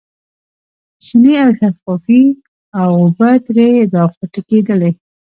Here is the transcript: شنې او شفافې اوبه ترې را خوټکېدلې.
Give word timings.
شنې 1.05 1.33
او 1.45 1.51
شفافې 1.59 2.21
اوبه 2.81 3.29
ترې 3.45 3.69
را 3.93 4.03
خوټکېدلې. 4.13 4.91